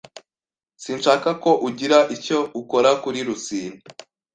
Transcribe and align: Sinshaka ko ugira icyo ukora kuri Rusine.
Sinshaka 0.83 1.29
ko 1.43 1.51
ugira 1.67 1.97
icyo 2.15 2.39
ukora 2.61 2.89
kuri 3.03 3.19
Rusine. 3.27 3.79